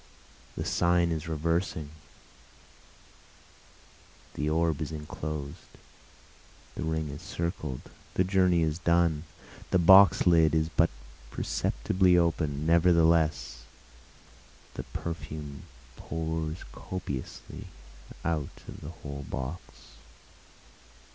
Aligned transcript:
The 0.57 0.65
sign 0.65 1.11
is 1.11 1.27
reversing, 1.27 1.89
the 4.33 4.49
orb 4.49 4.81
is 4.81 4.91
enclosed, 4.91 5.77
The 6.73 6.81
ring 6.81 7.09
is 7.09 7.21
circled, 7.21 7.81
the 8.15 8.23
journey 8.23 8.63
is 8.63 8.79
done, 8.79 9.25
The 9.69 9.77
box 9.77 10.25
lid 10.25 10.55
is 10.55 10.69
but 10.69 10.89
perceptibly 11.29 12.17
open'd, 12.17 12.65
nevertheless 12.65 13.61
the 14.73 14.85
perfume 14.85 15.61
pours 15.95 16.63
copiously 16.71 17.65
out 18.25 18.63
of 18.67 18.81
the 18.81 18.89
whole 18.89 19.27
box. 19.29 19.59